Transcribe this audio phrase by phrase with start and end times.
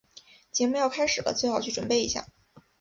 [0.51, 2.25] 节目要开始了，最好去准备一下。